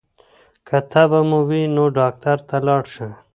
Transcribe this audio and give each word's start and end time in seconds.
که 0.67 0.77
تبه 0.91 1.19
مو 1.29 1.39
وي 1.49 1.63
ډاکټر 1.97 2.37
ته 2.47 2.57
لاړ 2.67 2.83
شئ. 2.93 3.09